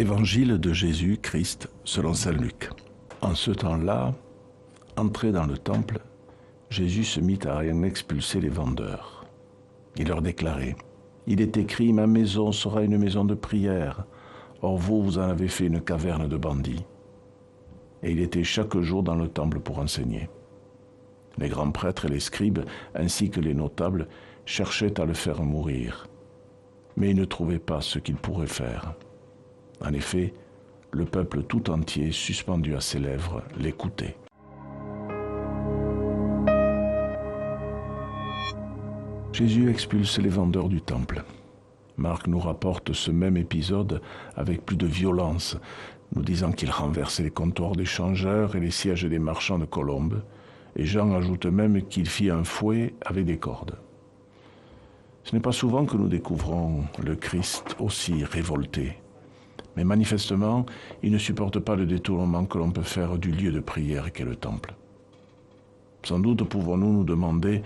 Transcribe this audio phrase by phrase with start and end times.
[0.00, 2.70] Évangile de Jésus-Christ selon Saint Luc.
[3.20, 4.14] En ce temps-là,
[4.96, 5.98] entré dans le temple,
[6.70, 9.26] Jésus se mit à en expulser les vendeurs.
[9.98, 10.74] Il leur déclarait,
[11.26, 14.06] Il est écrit, ma maison sera une maison de prière,
[14.62, 16.86] or vous, vous en avez fait une caverne de bandits.
[18.02, 20.30] Et il était chaque jour dans le temple pour enseigner.
[21.36, 22.60] Les grands prêtres et les scribes,
[22.94, 24.08] ainsi que les notables,
[24.46, 26.06] cherchaient à le faire mourir,
[26.96, 28.94] mais ils ne trouvaient pas ce qu'ils pourraient faire.
[29.82, 30.34] En effet,
[30.92, 34.16] le peuple tout entier, suspendu à ses lèvres, l'écoutait.
[39.32, 41.22] Jésus expulse les vendeurs du temple.
[41.96, 44.02] Marc nous rapporte ce même épisode
[44.36, 45.56] avec plus de violence,
[46.14, 50.22] nous disant qu'il renversait les comptoirs des changeurs et les sièges des marchands de colombes,
[50.76, 53.78] et Jean ajoute même qu'il fit un fouet avec des cordes.
[55.24, 58.98] Ce n'est pas souvent que nous découvrons le Christ aussi révolté.
[59.76, 60.66] Mais manifestement,
[61.02, 64.24] il ne supporte pas le détournement que l'on peut faire du lieu de prière qu'est
[64.24, 64.74] le temple.
[66.02, 67.62] Sans doute pouvons-nous nous demander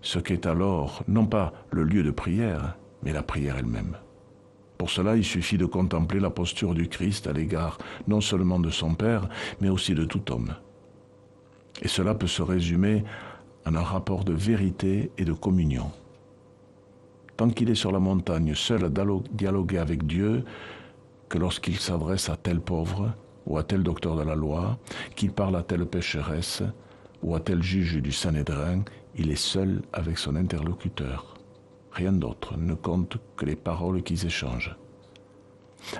[0.00, 3.96] ce qu'est alors non pas le lieu de prière, mais la prière elle-même.
[4.78, 8.70] Pour cela, il suffit de contempler la posture du Christ à l'égard non seulement de
[8.70, 9.28] son Père,
[9.60, 10.54] mais aussi de tout homme.
[11.82, 13.04] Et cela peut se résumer
[13.66, 15.90] en un rapport de vérité et de communion.
[17.36, 18.90] Tant qu'il est sur la montagne, seul à
[19.32, 20.44] dialoguer avec Dieu,
[21.28, 23.12] que lorsqu'il s'adresse à tel pauvre
[23.46, 24.78] ou à tel docteur de la loi,
[25.16, 26.62] qu'il parle à telle pécheresse
[27.22, 28.82] ou à tel juge du Sanhédrin,
[29.16, 31.34] il est seul avec son interlocuteur.
[31.92, 34.76] Rien d'autre ne compte que les paroles qu'ils échangent.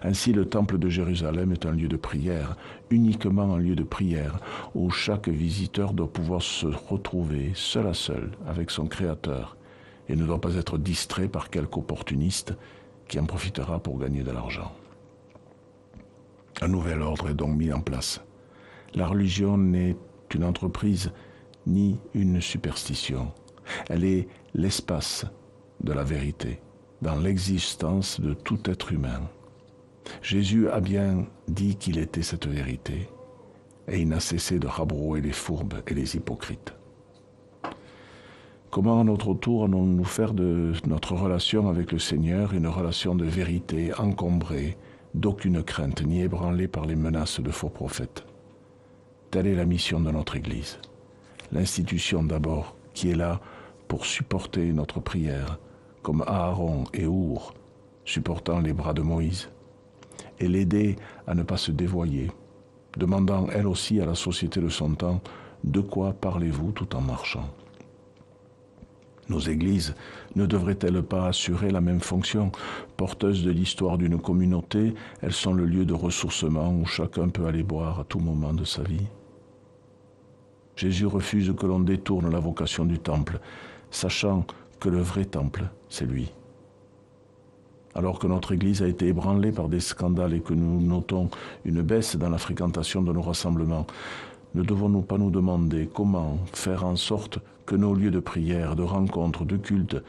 [0.03, 2.57] Ainsi, le temple de Jérusalem est un lieu de prière,
[2.91, 4.41] uniquement un lieu de prière,
[4.75, 9.57] où chaque visiteur doit pouvoir se retrouver seul à seul avec son Créateur
[10.09, 12.55] et ne doit pas être distrait par quelque opportuniste
[13.09, 14.73] qui en profitera pour gagner de l'argent.
[16.61, 18.21] Un nouvel ordre est donc mis en place.
[18.95, 19.97] La religion n'est
[20.35, 21.13] une entreprise
[21.67, 23.33] ni une superstition.
[23.89, 25.25] Elle est l'espace
[25.83, 26.61] de la vérité
[27.03, 29.21] dans l'existence de tout être humain.
[30.23, 33.09] Jésus a bien dit qu'il était cette vérité
[33.89, 36.75] et il n'a cessé de rabrouer les fourbes et les hypocrites.
[38.71, 43.25] Comment à notre tour allons-nous faire de notre relation avec le Seigneur une relation de
[43.25, 44.77] vérité encombrée
[45.15, 48.25] d'aucune crainte ni ébranlé par les menaces de faux prophètes.
[49.31, 50.79] Telle est la mission de notre Église.
[51.53, 53.41] L'institution d'abord, qui est là
[53.89, 55.59] pour supporter notre prière,
[56.03, 57.55] comme Aaron et Our,
[58.05, 59.49] supportant les bras de Moïse,
[60.41, 62.31] et l'aider à ne pas se dévoyer,
[62.97, 65.21] demandant elle aussi à la société de son temps
[65.63, 67.49] de quoi parlez-vous tout en marchant?
[69.29, 69.95] Nos églises
[70.37, 72.53] ne devraient-elles pas assurer la même fonction?
[72.97, 77.63] Porteuses de l'histoire d'une communauté, elles sont le lieu de ressourcement où chacun peut aller
[77.63, 79.07] boire à tout moment de sa vie.
[80.77, 83.39] Jésus refuse que l'on détourne la vocation du temple,
[83.91, 84.45] sachant
[84.81, 86.31] que le vrai temple, c'est lui.
[87.95, 91.31] Alors que notre Église a été ébranlée par des scandales et que nous notons
[91.65, 93.87] une baisse dans la fréquentation de nos rassemblements,
[94.55, 98.83] ne devons-nous pas nous demander comment faire en sorte que nos lieux de prière, de
[98.83, 100.03] rencontre, de culte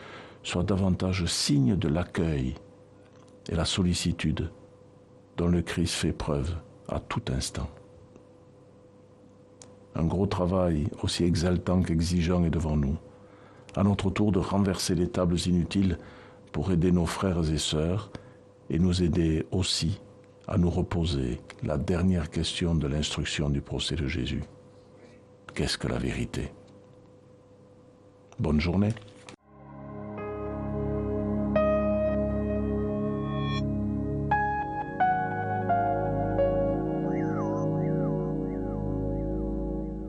[0.43, 2.55] soient davantage signes de l'accueil
[3.49, 4.51] et la sollicitude
[5.37, 6.55] dont le Christ fait preuve
[6.87, 7.69] à tout instant.
[9.95, 12.97] Un gros travail aussi exaltant qu'exigeant est devant nous.
[13.75, 15.97] À notre tour de renverser les tables inutiles
[16.51, 18.11] pour aider nos frères et sœurs
[18.69, 20.01] et nous aider aussi
[20.47, 24.43] à nous reposer la dernière question de l'instruction du procès de Jésus.
[25.53, 26.51] Qu'est-ce que la vérité?
[28.39, 28.93] Bonne journée.